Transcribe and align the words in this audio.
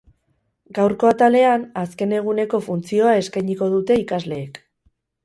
Gaurko 0.77 1.09
atalean, 1.09 1.67
azken 1.81 2.15
eguneko 2.19 2.61
funtzioa 2.69 3.13
eskainiko 3.21 3.69
dute 3.75 3.99
ikasleek. 4.05 4.59